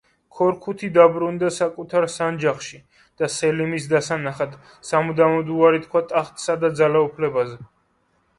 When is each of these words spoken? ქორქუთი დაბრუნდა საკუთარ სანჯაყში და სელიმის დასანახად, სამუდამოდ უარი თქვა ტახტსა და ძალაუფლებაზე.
ქორქუთი 0.35 0.87
დაბრუნდა 0.93 1.51
საკუთარ 1.57 2.07
სანჯაყში 2.13 2.79
და 3.23 3.29
სელიმის 3.35 3.85
დასანახად, 3.93 4.57
სამუდამოდ 4.93 5.53
უარი 5.59 5.85
თქვა 5.85 6.03
ტახტსა 6.15 6.59
და 6.65 6.73
ძალაუფლებაზე. 6.83 7.63